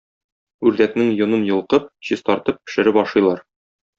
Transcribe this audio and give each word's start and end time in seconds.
Үрдәкнең 0.69 1.11
йонын 1.19 1.43
йолкып, 1.51 1.85
чистартып 2.09 2.59
пешереп 2.63 3.01
ашыйлар. 3.05 3.45